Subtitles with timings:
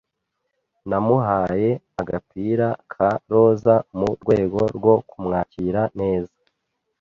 [0.89, 1.69] Namuhaye
[2.01, 6.35] agapira ka roza mu rwego rwo kumwakira neza.